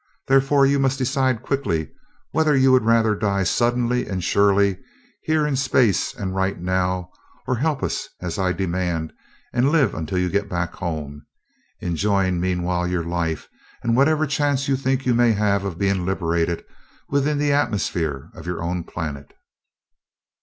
[0.27, 1.91] Therefore you must decide quickly
[2.31, 4.79] whether you would rather die suddenly and surely,
[5.21, 7.11] here in space and right now,
[7.45, 9.13] or help us as I demand
[9.53, 11.27] and live until you get back home
[11.81, 13.47] enjoying meanwhile your life
[13.83, 16.65] and whatever chance you think you may have of being liberated
[17.09, 19.35] within the atmosphere of your own planet."